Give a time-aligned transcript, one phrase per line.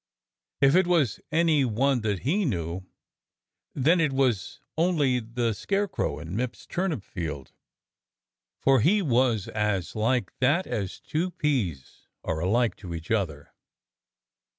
[0.61, 2.87] If it was any one that he knew,
[3.75, 7.51] then it was only the scarecrow in Mipps's turnip field,
[8.57, 13.53] for he was as like that as two peas are alike to each other.